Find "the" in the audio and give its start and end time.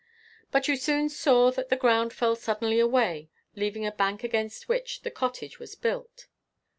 1.69-1.75, 5.03-5.11